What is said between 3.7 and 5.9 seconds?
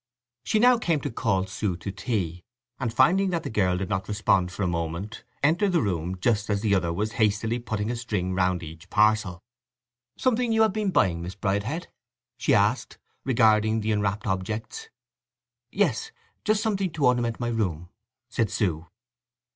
did not respond for a moment, entered the